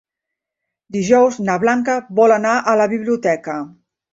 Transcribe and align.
Dijous 0.95 1.37
na 1.49 1.59
Blanca 1.65 1.99
vol 2.21 2.35
anar 2.39 2.57
a 2.73 2.77
la 2.83 2.89
biblioteca. 2.95 3.63